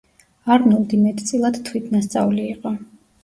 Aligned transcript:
არნოლდი 0.55 0.99
მეტწილად 1.01 1.61
თვითნასწავლი 1.69 2.47
იყო. 2.55 2.75